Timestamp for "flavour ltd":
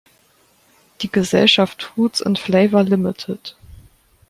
2.39-3.53